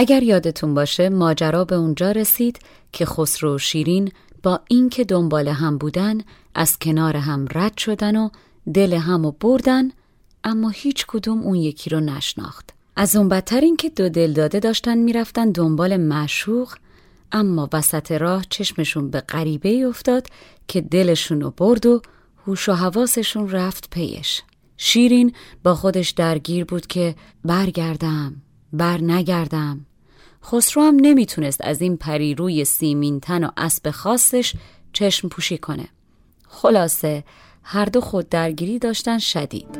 [0.00, 2.58] اگر یادتون باشه ماجرا به اونجا رسید
[2.92, 6.20] که خسرو و شیرین با اینکه دنبال هم بودن
[6.54, 8.28] از کنار هم رد شدن و
[8.74, 9.90] دل همو بردن
[10.44, 12.70] اما هیچ کدوم اون یکی رو نشناخت.
[12.96, 16.74] از اون بدتر اینکه دو دل داده داشتن می‌رفتن دنبال معشوق
[17.32, 20.26] اما وسط راه چشمشون به غریبه افتاد
[20.68, 22.02] که دلشون رو برد و
[22.46, 24.42] هوش و حواسشون رفت پیش.
[24.76, 25.32] شیرین
[25.62, 29.86] با خودش درگیر بود که برگردم بر نگردم
[30.44, 34.54] خسرو هم نمی‌تونست از این پریروی سیمین تن و اسب خاصش
[34.92, 35.88] چشم پوشی کنه.
[36.48, 37.24] خلاصه
[37.62, 39.78] هر دو خود درگیری داشتن شدید.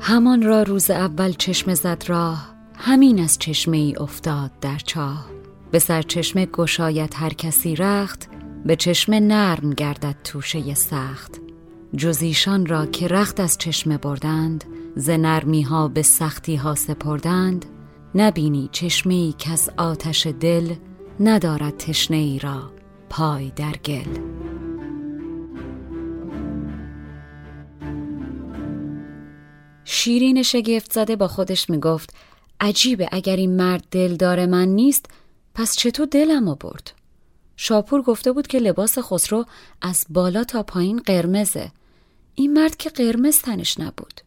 [0.00, 5.26] همان را روز اول چشم زد راه همین از چشمه ای افتاد در چاه.
[5.70, 8.28] به سر چشمه گشایت هر کسی رخت
[8.64, 11.43] به چشم نرم گردد توشه سخت.
[11.96, 14.64] جزیشان را که رخت از چشمه بردند
[14.96, 17.64] ز نرمی ها به سختی ها سپردند
[18.14, 20.74] نبینی چشمه ای که از آتش دل
[21.20, 22.72] ندارد تشنه ای را
[23.10, 24.18] پای در گل.
[29.84, 32.14] شیرین شگفت زده با خودش می‌گفت
[32.60, 35.06] عجیبه اگر این مرد دلدار من نیست
[35.54, 36.92] پس چطور دلم برد؟
[37.56, 39.44] شاپور گفته بود که لباس خسرو
[39.82, 41.72] از بالا تا پایین قرمزه.
[42.34, 44.20] این مرد که قرمز تنش نبود.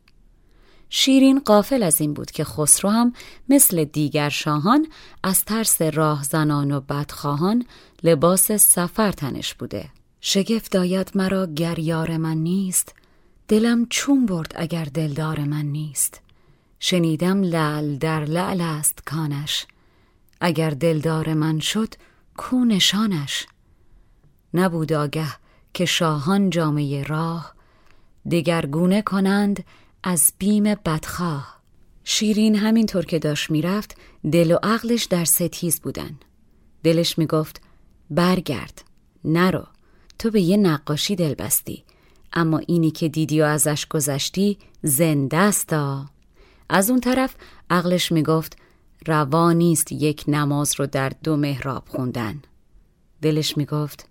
[0.89, 3.13] شیرین قافل از این بود که خسرو هم
[3.49, 4.87] مثل دیگر شاهان
[5.23, 7.65] از ترس راهزنان و بدخواهان
[8.03, 9.89] لباس سفر تنش بوده.
[10.21, 12.95] شگفت داید مرا گر یار من نیست
[13.47, 16.21] دلم چون برد اگر دلدار من نیست.
[16.79, 19.65] شنیدم لعل در لعل است کانش
[20.41, 21.93] اگر دلدار من شد
[22.37, 23.47] کو نشانش.
[24.53, 25.27] نبود آگه
[25.73, 27.56] که شاهان جامعه راه
[28.31, 29.63] دگرگونه کنند
[30.03, 31.61] از بیم بدخواه.
[32.03, 33.97] شیرین همینطور که داشت می‌رفت
[34.31, 36.17] دل و عقلش در ستیز بودن.
[36.83, 37.61] دلش می‌گفت
[38.09, 38.83] برگرد
[39.23, 39.63] نرو
[40.19, 41.83] تو به یه نقاشی دل بستی.
[42.33, 45.75] اما اینی که دیدی و ازش گذشتی زنده است
[46.69, 47.35] از اون طرف
[47.69, 48.57] عقلش می‌گفت
[49.07, 52.41] روا نیست یک نماز رو در دو محراب خوندن.
[53.21, 54.09] دلش می‌گفت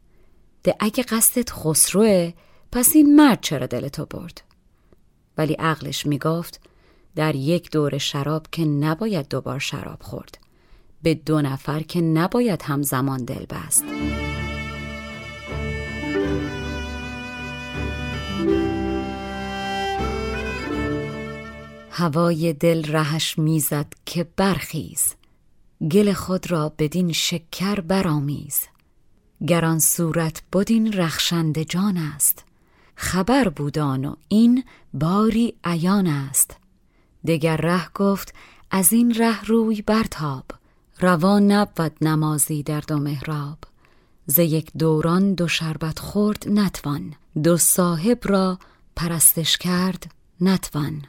[0.62, 2.32] ده اگه قصدت خسروه
[2.72, 4.42] پس این مرد چرا دلتو برد؟
[5.38, 6.60] ولی عقلش می‌گفت
[7.16, 10.38] در یک دور شراب که نباید دوبار شراب خورد.
[11.02, 13.84] به دو نفر که نباید همزمان دل بست.
[21.90, 25.14] هوای دل رهش می‌زد که برخیز.
[25.90, 28.60] گل خود را بدین شکر برآمیز.
[29.46, 32.44] گران صورت بدین رخشنده جان است.
[32.96, 34.64] خبر بودان و این
[34.94, 36.56] باری عیان است.
[37.26, 38.34] دگر ره گفت
[38.70, 40.44] از این ره روی برتاب
[41.00, 43.58] روان نبود نمازی در دو محراب.
[44.26, 48.58] ز یک دوران دو شربت خورد نتوان دو صاحب را
[48.96, 50.10] پرستش کرد
[50.40, 51.02] نتوان.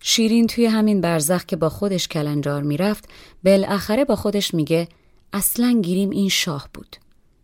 [0.00, 3.08] شیرین توی همین برزخ که با خودش کلنجار می‌رفت
[3.44, 4.88] بالاخره با خودش میگه
[5.32, 6.96] اصلا گیریم این شاه بود.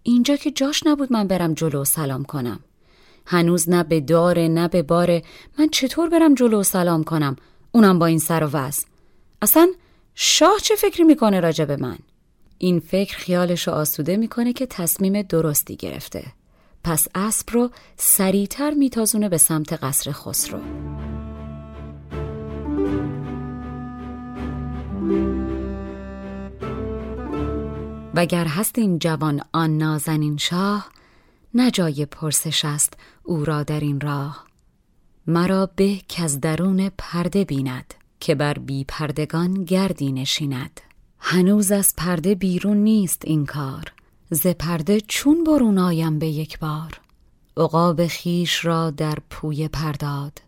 [0.02, 2.60] اینجا که جاش نبود من برم جلو سلام کنم.
[3.30, 5.22] هنوز نه به داره نه به باره.
[5.58, 7.36] من چطور برم جلو سلام کنم؟
[7.72, 8.84] اونم با این سر و وز.
[9.42, 9.69] اصلا
[10.14, 11.98] شاه چه فکری می‌کنه راجع به من؟
[12.58, 16.25] این فکر خیالش رو آسوده می‌کنه که تصمیم درستی گرفته.
[16.84, 20.60] پس اسب رو سریعتر میتازونه به سمت قصر خسرو.
[28.14, 30.88] وگر هست این جوان آن نازنین شاه
[31.54, 34.46] نجای پرسش است او را در این راه.
[35.26, 40.80] مرا به که از درون پرده بیند که بر بی پردگان گردی نشیند.
[41.18, 43.92] هنوز از پرده بیرون نیست این کار.
[44.30, 47.00] ز پرده چون برون آیم به یک بار.
[47.56, 50.40] عقاب خیش را در پوی پرداد.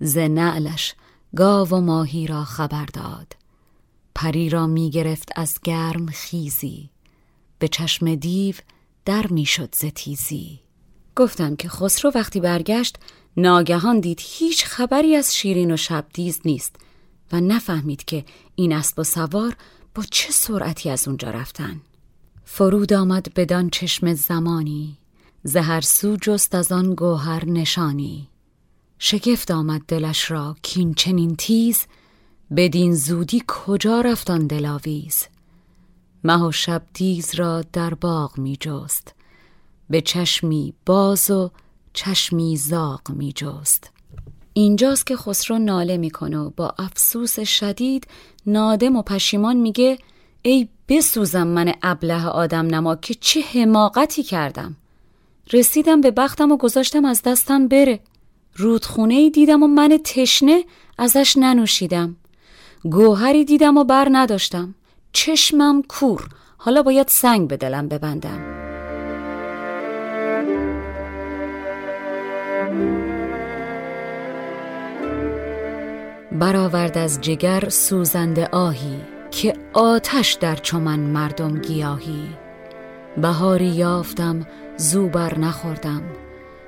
[0.00, 0.94] ز نعلش
[1.36, 3.36] گاو و ماهی را خبر داد.
[4.14, 6.90] پری را می گرفت از گرم خیزی.
[7.58, 8.54] به چشم دیو
[9.10, 10.60] در می‌شد ز تیزی
[11.16, 12.96] گفتم که خسرو وقتی برگشت
[13.36, 16.76] ناگهان دید هیچ خبری از شیرین و شبدیز نیست
[17.32, 18.24] و نفهمید که
[18.54, 19.56] این اسب و سوار
[19.94, 21.80] با چه سرعتی از اونجا رفتن.
[22.44, 24.98] فرود آمد بدان چشم زمانی
[25.42, 28.28] زهر سو جست از آن گوهر نشانی.
[28.98, 31.86] شگفت آمد دلش را کین چنین تیز
[32.56, 35.26] بدین زودی کجا رفتان دلاویز؟
[36.24, 39.14] مه و شب دیز را در باغ می جست.
[39.90, 41.50] به چشمی باز و
[41.92, 43.90] چشمی زاغ می جست.
[44.52, 48.06] اینجاست که خسرو ناله می‌کنه و با افسوس شدید
[48.46, 49.98] نادم و پشیمان میگه
[50.42, 54.76] ای بسوزم من ابله آدم نما که چه حماقتی کردم.
[55.52, 58.00] رسیدم به بختم و گذاشتم از دستم بره.
[58.56, 60.64] رودخونه ای دیدم و من تشنه
[60.98, 62.16] ازش ننوشیدم.
[62.82, 64.74] گوهری دیدم و بر نداشتم.
[65.12, 66.28] چشمم کور.
[66.56, 68.60] حالا باید سنگ به دلم ببندم.
[76.32, 82.28] برآورد از جگر سوزنده آهی که آتش در چمن مردم گیاهی.
[83.16, 84.46] بهاری یافتم
[84.76, 86.02] زوبر نخوردم.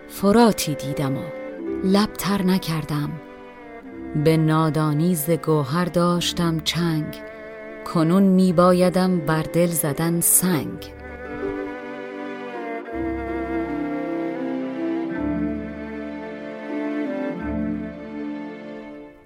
[0.08, 1.22] فراتی دیدم و
[1.84, 3.12] لبتر نکردم.
[4.24, 7.31] به نادانی ز گوهر داشتم چنگ.
[7.84, 10.92] کنون میبایدم بر دل زدن سنگ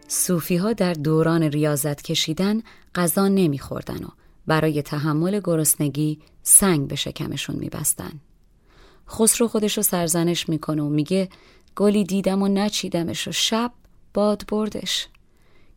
[0.08, 2.62] صوفی ها در دوران ریاضت کشیدن
[2.94, 4.08] غذا نمیخوردن و
[4.46, 8.20] برای تحمل گرسنگی سنگ به شکمشون میبستن.
[9.08, 11.28] خسرو خودشو سرزنش می‌کنه و میگه
[11.76, 13.72] گلی دیدم و نچیدمش و شب
[14.14, 15.08] باد بردش.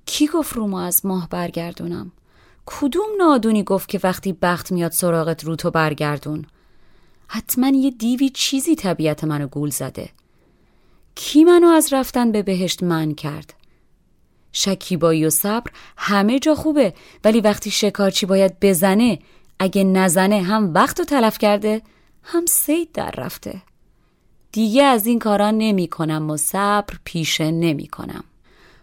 [0.06, 2.12] کی گفت رو ما از ماه برگردونم؟
[2.72, 6.46] کدوم نادونی گفت که وقتی بخت میاد سراغت رو تو برگردون؟
[7.28, 10.10] حتما یه دیوی چیزی طبیعت منو گول زده.
[11.16, 13.54] کی منو از رفتن به بهشت من کرد؟
[14.52, 16.94] شکیبایی و صبر همه جا خوبه
[17.24, 19.20] ولی وقتی شکارچی باید بزنه
[19.60, 21.82] اگه نزنه هم وقت رو تلف کرده
[22.24, 23.62] هم سید در رفته
[24.52, 28.24] دیگه از این کارا نمی کنم و صبر پیشه نمی کنم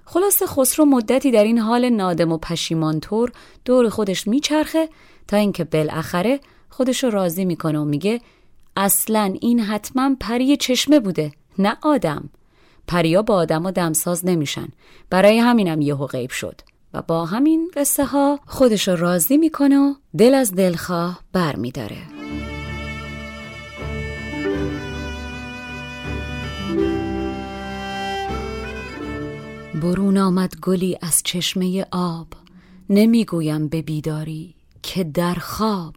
[0.06, 3.32] خلاص خسرو مدتی در این حال نادم و پشیمان طور
[3.64, 4.88] دور خودش میچرخه
[5.28, 8.20] تا اینکه بالاخره خودش رو راضی می‌کنه و میگه
[8.76, 12.28] اصلا این حتما پری چشمه بوده نه آدم.
[12.86, 14.68] پریا با آدم و دمساز نمیشن.
[15.10, 16.60] برای همینم یهو غیب شد.
[16.94, 22.15] و با همین قصه ها خودش راضی می‌کنه و دل از دلخواه بر میداره
[29.82, 32.26] برون آمد گلی از چشمه آب.
[32.90, 35.94] نمی‌گویم به بیداری که در خواب.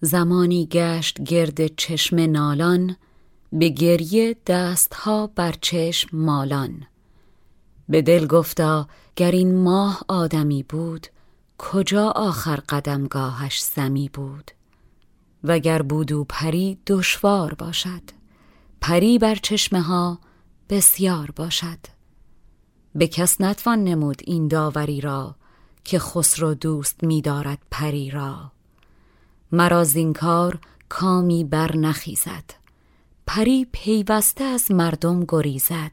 [0.00, 2.96] زمانی گشت گرد چشم نالان
[3.52, 6.86] به گریه دستها بر چشم مالان.
[7.88, 11.06] به دل گفتا گر این ماه آدمی بود
[11.58, 14.50] کجا آخر قدمگاهش زمی بود؟
[15.44, 18.02] وگر بودو پری دشوار باشد.
[18.80, 20.18] پری بر چشمه ها
[20.68, 21.95] بسیار باشد.
[22.96, 25.34] به کس نتوان نمود این داوری را
[25.84, 28.52] که خسرو دوست می‌دارد پری را.
[29.52, 32.44] مرا کار کامی بر نخیزد.
[33.26, 35.92] پری پیوسته از مردم گریزد.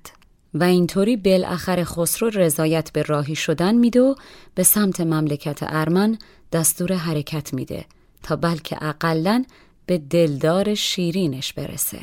[0.53, 4.15] و اینطوری بالاخره خسرو رضایت به راهی شدن میده و
[4.55, 6.17] به سمت مملکت ارمن
[6.51, 7.85] دستور حرکت میده
[8.23, 9.43] تا بلکه اقلا
[9.85, 11.99] به دلدار شیرینش برسه.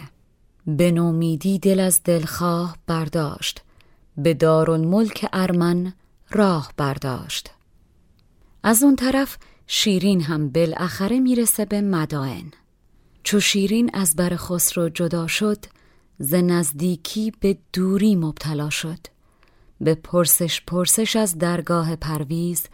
[0.67, 3.63] به نومیدی دل از دلخواه برداشت.
[4.23, 5.93] به دارالملک ارمن
[6.31, 7.51] راه برداشت.
[8.63, 12.53] از اون طرف شیرین هم بالاخره می‌رسه به مدائن.
[13.23, 15.65] چو شیرین از بر خسرو جدا شد
[16.19, 18.99] ز نزدیکی به دوری مبتلا شد.
[19.81, 22.67] به پرسش پرسش از درگاه پرویز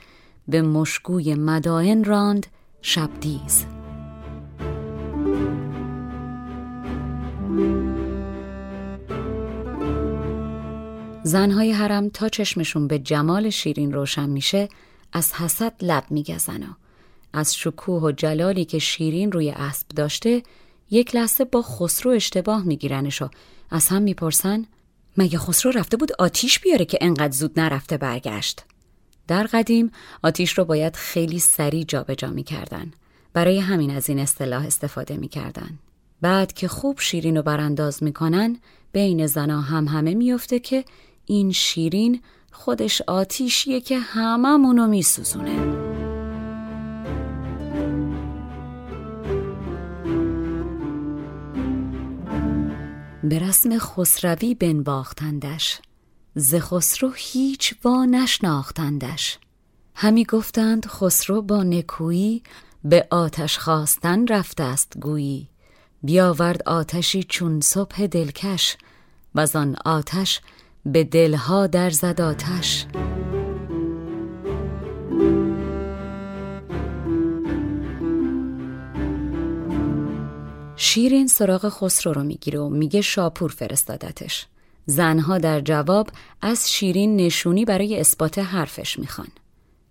[0.49, 2.47] به مشگوی مدائن راند
[2.83, 3.67] شبدیز.
[11.27, 14.69] زنهای حرم تا چشمشون به جمال شیرین روشن میشه
[15.13, 16.63] از حسد لب میگزن.
[16.63, 16.67] و
[17.33, 20.43] از شکوه و جلالی که شیرین روی اسب داشته
[20.91, 23.29] یک لحظه با خسرو اشتباه میگیرنش و
[23.71, 24.65] از هم می‌پرسن
[25.17, 28.65] مگه خسرو رفته بود آتیش بیاره که انقدر زود نرفته برگشت؟
[29.29, 29.91] در قدیم
[30.23, 32.93] آتیش رو باید خیلی سریع جابجا می‌کردن.
[33.33, 35.79] برای همین از این اصطلاح استفاده می‌کردن.
[36.21, 38.57] بعد که خوب شیرین رو برانداز می‌کنن
[38.93, 40.85] بین زنا هم همه میفته که
[41.27, 45.87] این شیرین خودش آتیشیه که هممونو میسوزونه.
[53.25, 55.79] به رسم خسروی بنواختندش
[56.35, 59.39] ز خسرو هیچ وا نشناختندش.
[59.95, 62.43] همی گفتند خسرو با نکویی
[62.85, 65.49] به آتش خواستن رفته است گویی.
[66.03, 68.77] بیاورد آتشی چون صبح دلکش
[69.35, 70.41] و آن آتش
[70.93, 72.87] به دلها در زد آتش.
[80.77, 84.47] شیرین سراغ خسرو رو می‌گیره و میگه شاپور فرستادتش.
[84.87, 86.09] زنها در جواب
[86.43, 89.29] از شیرین نشونی برای اثبات حرفش می‌خوان.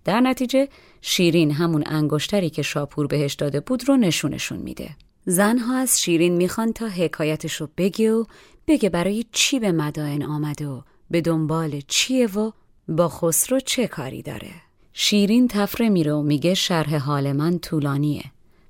[0.05, 0.67] در نتیجه
[1.01, 4.89] شیرین همون انگشتری که شاپور بهش داده بود رو نشونشون میده.
[5.25, 8.25] زنها از شیرین می‌خوان تا حکایتش رو بگه و
[8.67, 10.81] بگه برای چی به مدائن آمده و
[11.11, 12.51] به دنبال چیه و
[12.87, 14.51] با خسرو چه کاری داره؟
[14.93, 18.23] شیرین تفره میره و میگه شرح حال من طولانیه.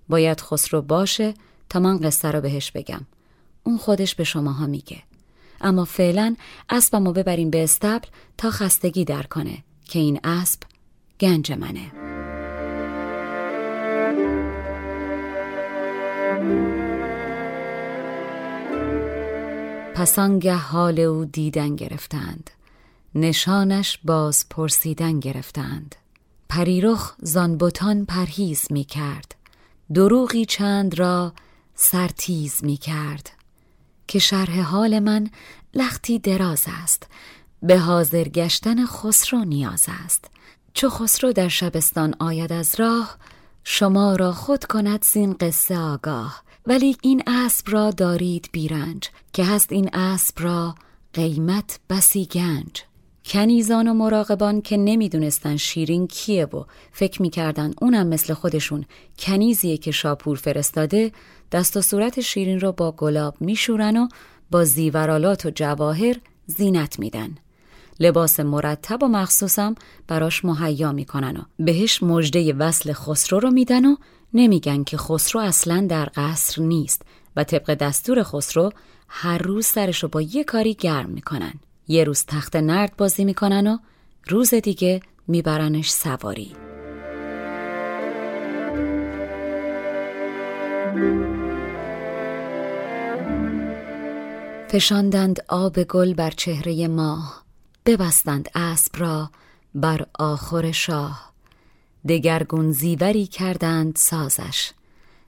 [0.10, 1.34] باید خسرو باشه
[1.70, 3.02] تا من قصه رو بهش بگم.
[3.64, 5.04] اون خودش به شماها میگه.
[5.62, 6.36] اما فعلا
[6.70, 10.60] اسبمو ببریم به استبل تا خستگی در کنه که این اسب
[11.20, 12.14] گنج منه.
[19.96, 22.50] پس آنگه حال او دیدن گرفتند.
[23.16, 25.96] نشانش باز پرسیدن گرفتند.
[26.50, 29.36] پریرخ زانبوتان پرهیز می کرد.
[29.94, 31.34] دروغی چند را
[31.75, 33.32] سرتیز می کرد.
[34.08, 35.30] که شرح حال من
[35.74, 37.08] لختی دراز است.
[37.62, 40.25] به حاضر گشتن خسرو نیاز است.
[40.74, 43.18] چو خسرو در شبستان آید از راه
[43.64, 46.44] شما را خود کند زین قصه آگاه.
[46.67, 50.75] ولی این اسب را دارید بیرنج که هست این اسب را
[51.13, 52.81] قیمت بسی گنج.
[53.25, 58.86] کنیزان و مراقبان که نمی‌دونستن شیرین کیه و فکر می‌کردن اونم مثل خودشون
[59.19, 61.12] کنیزیه که شاپور فرستاده
[61.51, 64.07] دست و صورت شیرین را با گلاب میشورن و
[64.51, 67.36] با زیورالات و جواهر زینت میدن.
[68.00, 69.75] لباس مرتب و مخصوصم
[70.07, 73.95] براش مهیا می‌کنن و بهش مژده وصل خسرو رو میدن و
[74.36, 77.01] نمیگن که خسرو اصلا در قصر نیست
[77.36, 78.72] و طبق دستور خسرو
[79.08, 81.54] هر روز سرش رو با یه کاری گرم می‌کنن.
[81.88, 83.77] یه روز تخت نرد بازی می‌کنن و
[84.27, 86.56] روز دیگه میبرنش سواری.
[94.68, 97.44] فشاندند آب گل بر چهره ماه
[97.86, 99.30] ببستند اسب را
[99.75, 101.35] بر آخر شاه.
[102.09, 104.71] دگرگون زیوری کردند سازش.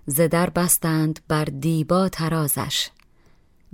[0.06, 2.90] زدر بستند بر دیبا ترازش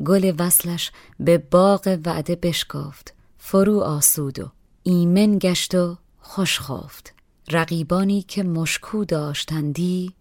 [0.06, 4.52] گل وصلش به باغ وعده بشکفت فرو آسود و
[4.84, 7.14] ایمن گشت و خوش خفت.
[7.52, 10.14] رقیبانی که مشکو داشتندی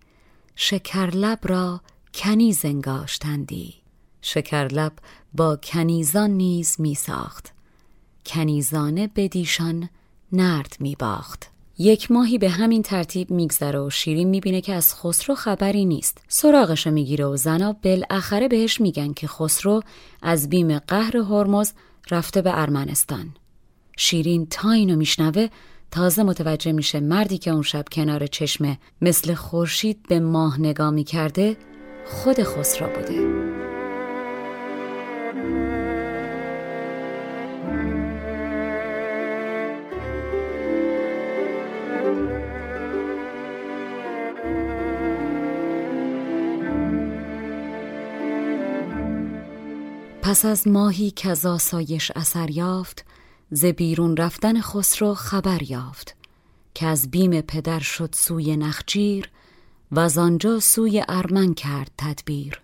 [0.56, 1.80] شکرلب را
[2.14, 3.74] کنیز انگاشتندی.
[4.22, 4.92] شکرلب
[5.34, 7.52] با کنیزان نیز می ساخت
[8.26, 9.88] کنیزانه بدیشان
[10.32, 15.34] نرد می باخت یک ماهی به همین ترتیب میگذره و شیرین می‌بینه که از خسرو
[15.34, 16.24] خبری نیست.
[16.28, 19.82] سراغش می‌گیره و زنا بالاخره بهش میگن که خسرو
[20.22, 21.72] از بیم قهر هرمز
[22.10, 23.34] رفته به ارمنستان.
[23.96, 25.48] شیرین تا اینو میشنوه
[25.90, 31.56] تازه متوجه میشه مردی که اون شب کنار چشمه مثل خورشید به ماه نگاه می‌کرده
[32.06, 33.51] خود خسرو بوده.
[50.32, 53.04] پس از ماهی که از آسایش اثر یافت
[53.50, 56.16] ز بیرون رفتن خسرو خبر یافت
[56.74, 59.30] که از بیم پدر شد سوی نخجیر
[59.90, 62.60] و از آنجا سوی ارمن کرد تدبیر.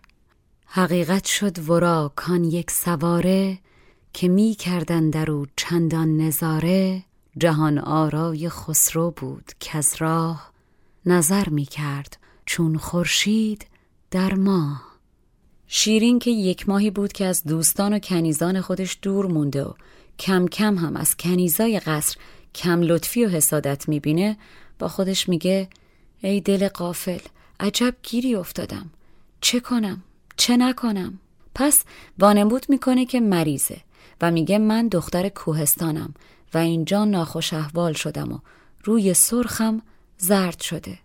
[0.67, 3.59] حقیقت شد ورا کان یک سواره
[4.13, 7.05] که می کردن در او چندان نظاره
[7.39, 10.53] جهان آرای خسرو بود که از راه
[11.07, 13.67] نظر می کرد چون خورشید
[14.11, 14.98] در ماه.
[15.69, 19.73] شیرین که یک ماهی بود که از دوستان و کنیزان خودش دور مونده و
[20.19, 22.17] کم کم هم از کنیزای قصر
[22.55, 24.37] کم لطفی و حسادت می‌بینه
[24.79, 25.69] با خودش میگه
[26.21, 27.19] ای دل قافل
[27.61, 28.91] عجب گیری افتادم.
[29.41, 30.03] چه کنم؟
[30.37, 31.19] چه نکنم؟
[31.55, 31.85] پس
[32.19, 33.81] وانمود می‌کنه که مریضه
[34.21, 36.15] و میگه من دختر کوهستانم
[36.55, 38.39] و اینجا ناخوش احوال شدم و
[38.85, 39.83] روی سرخم
[40.19, 40.99] زرد شده.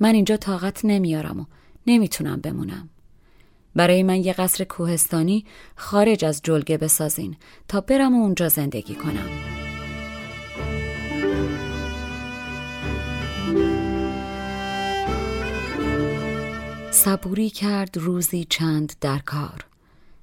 [0.00, 1.44] من اینجا طاقت نمیارم و
[1.86, 2.88] نمی‌تونم بمونم.
[3.76, 5.44] برای من یه قصر کوهستانی
[5.76, 7.36] خارج از جلگه بسازین
[7.68, 9.28] تا برم و اونجا زندگی کنم.
[16.90, 19.66] صبوری کرد روزی چند در کار.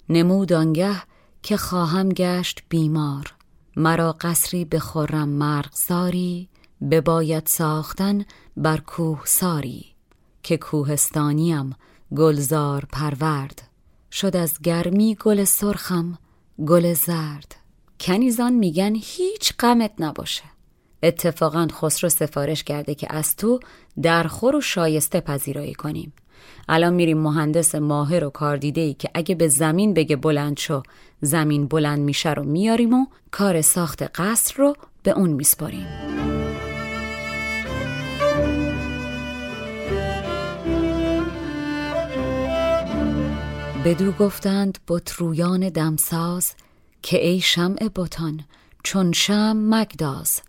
[0.10, 0.96] نمود آنگه
[1.44, 3.34] که خواهم گشت بیمار.
[3.76, 6.50] مرا قصری به خرم مرغزاری
[6.92, 8.26] بباید ساختن
[8.58, 9.86] بر کوه ساری.
[10.44, 11.76] که کوهستانیم
[12.16, 13.62] گلزار پرورد.
[14.12, 16.18] شد از گرمی گل سرخم
[16.68, 17.56] گل زرد.
[18.00, 20.44] کنیزان میگن هیچ غمت نباشه.
[21.04, 23.60] اتفاقا خسرو سفارش کرده که از تو
[24.02, 26.14] درخور و شایسته پذیرایی کنیم.
[26.70, 30.84] الان میریم مهندس ماهر و کاردیده ای که اگه به زمین بگه بلند شو
[31.22, 35.88] زمین بلند میشه رو میاریم و کار ساخت قصر رو به اون میسپاریم.
[43.86, 46.54] بدو گفتند بطرویان دمساز
[47.02, 48.44] که ای شمع بتان
[48.84, 50.42] چون شم مگداز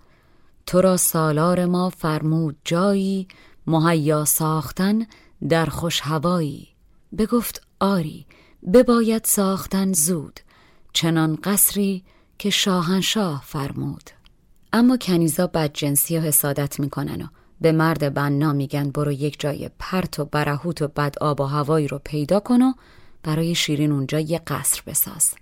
[0.67, 3.29] تو را سالار ما فرمود جایی
[3.67, 5.07] مهیا ساختن
[5.49, 6.69] در خوش هوایی.
[7.19, 8.27] بگفت آری
[8.73, 10.41] بباید ساختن زود
[10.93, 12.05] چنان قصری
[12.39, 14.11] که شاهنشاه فرمود.
[14.73, 17.27] اما کنیزا بدجنسی و حسادت می‌کنن و
[17.61, 21.89] به مرد بنا میگن برو یک جای پرت و برهوت و بد آب و هوایی
[21.89, 22.73] رو پیدا کن و
[23.25, 25.35] برای شیرین اونجا یه قصر بساز.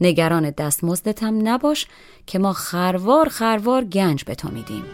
[0.00, 1.86] نگران دستمزدتم نباش
[2.26, 4.84] که ما خروار خروار گنج به تو میدیم.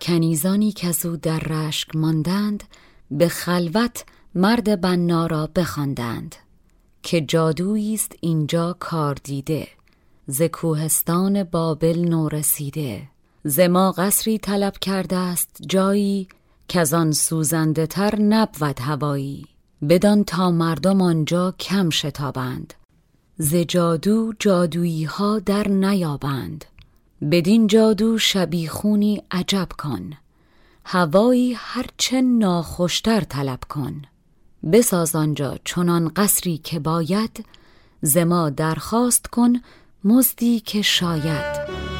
[0.00, 2.64] کنیزانی که او در رشک ماندند
[3.10, 6.36] به خلوت مرد بنا را بخواندند.
[7.02, 9.68] که جادویی است اینجا کار دیده
[10.26, 13.11] ز کوهستان بابل نورسیده.
[13.44, 16.28] ز ما قصری طلب کرده است جایی
[16.68, 19.46] که آن سوزنده تر نبود هوایی.
[19.88, 22.74] بدان تا مردم آنجا کم شتابند.
[23.38, 26.64] ز جادو جادویی ها در نیابند.
[27.30, 30.10] بدین جادو شبیخونی عجب کن.
[30.84, 34.02] هوایی هرچه ناخوشتر طلب کن.
[34.72, 37.44] بساز آنجا چنان قصری که باید
[38.02, 39.52] زما درخواست کن
[40.04, 41.91] مزدی که شاید.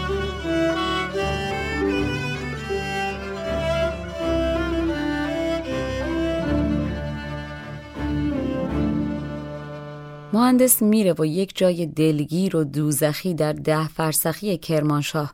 [10.34, 15.32] مهندس میره و یک جای دلگیر و دوزخی در ده فرسخی کرمانشاه.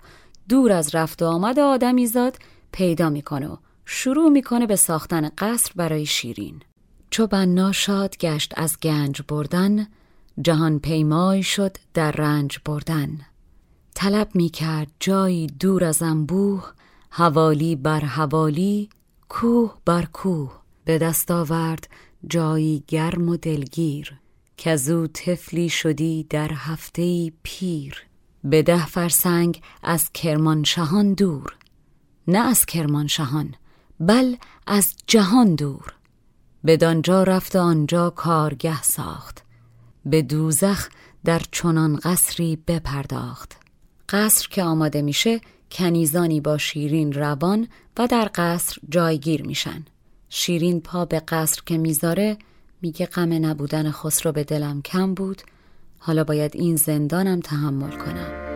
[0.49, 2.37] دور از رفت و آمد آدمی زاد
[2.73, 6.61] پیدا می‌کنه و شروع می‌کنه به ساختن قصر برای شیرین.
[7.11, 9.87] چو بنا شاد گشت از گنج بردن
[10.41, 13.19] جهان پیمای شد در رنج بردن.
[13.95, 16.65] طلب می‌کرد جایی دور از انبوه
[17.11, 18.89] حوالی بر حوالی
[19.29, 20.53] کوه بر کوه.
[20.85, 21.89] به دست آورد
[22.27, 24.19] جایی گرم و دلگیر.
[24.59, 28.03] که او طفلی شدی در هفته پیر.
[28.45, 31.57] به ده فرسنگ از کرمانشهان دور.
[32.29, 33.55] نه از کرمانشهان
[34.01, 35.95] بل از جهان دور.
[36.67, 39.45] بدانجا رفت و آنجا کارگه ساخت.
[40.05, 40.89] به دوزخ
[41.25, 43.57] در چنان قصری بپرداخت.
[44.09, 45.41] قصر که آماده میشه
[45.71, 47.69] کنیزانی با شیرین روان
[47.99, 49.85] و در قصر جایگیر میشن.
[50.29, 52.39] شیرین پا به قصر که می‌ذاره
[52.83, 55.43] میگه غم نبودن خسرو به دلم کم بود.
[55.99, 58.49] حالا باید این زندانم تحمل کنم.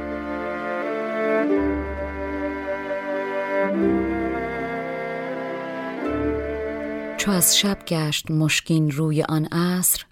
[7.16, 10.06] چو از شب گشت مشکین روی آن عصر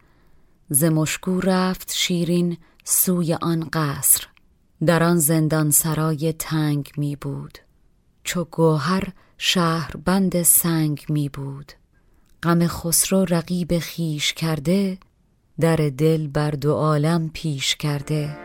[0.69, 4.27] ز مشکو رفت شیرین سوی آن قصر.
[4.87, 7.59] در آن زندان سرای تنگ می بود.
[8.25, 11.73] چو گوهر شهر بند سنگ می بود.
[12.43, 14.99] غم خسرو رقیب خیش کرده
[15.61, 18.39] در دل بر دو عالم پیش کرده.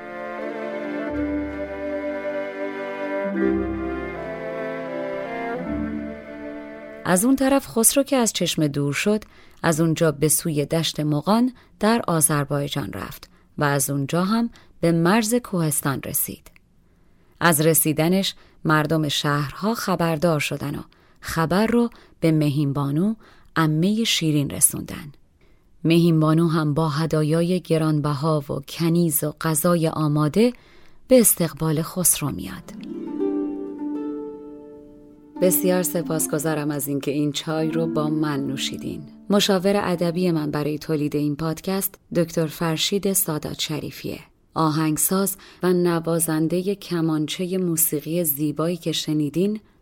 [7.05, 9.23] از اون طرف خسرو که از چشم دور شد
[9.63, 15.35] از اونجا به سوی دشت مغان در آذربایجان رفت و از اونجا هم به مرز
[15.35, 16.51] کوهستان رسید.
[17.39, 20.81] از رسیدنش مردم شهرها خبردار شدن و
[21.21, 23.15] خبر رو به مهینبانو
[23.55, 25.11] امه شیرین رسوندن
[25.83, 30.53] مهینبانو هم با هدایای گرانبها و کنیز و غذای آماده
[31.07, 32.63] به استقبال خسرو میاد
[35.41, 39.01] بسیار سپاسگزارم از اینکه این چای رو با من نوشیدین.
[39.29, 44.19] مشاور ادبی من برای تولید این پادکست دکتر فرشید سادات شریفیه.
[44.53, 49.59] آهنگساز و نوازنده کمانچه موسیقی زیبایی که شنیدین